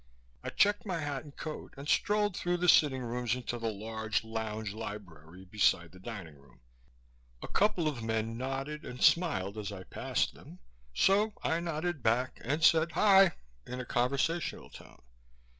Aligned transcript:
I 0.43 0.49
checked 0.49 0.83
my 0.83 0.97
hat 0.97 1.25
and 1.25 1.37
coat 1.37 1.75
and 1.77 1.87
strolled 1.87 2.35
through 2.35 2.57
the 2.57 2.67
sitting 2.67 3.03
rooms 3.03 3.35
into 3.35 3.59
the 3.59 3.69
large 3.71 4.23
lounge 4.23 4.73
library 4.73 5.45
beside 5.45 5.91
the 5.91 5.99
dining 5.99 6.39
room. 6.39 6.59
A 7.43 7.47
couple 7.47 7.87
of 7.87 8.01
men 8.01 8.35
nodded 8.35 8.83
and 8.83 8.99
smiled 9.03 9.59
as 9.59 9.71
I 9.71 9.83
passed 9.83 10.33
them, 10.33 10.57
so 10.91 11.33
I 11.43 11.59
nodded 11.59 12.01
back 12.01 12.39
and 12.43 12.63
said, 12.63 12.93
"Hi!" 12.93 13.33
in 13.67 13.79
a 13.79 13.85
conversational 13.85 14.71
tone. 14.71 15.03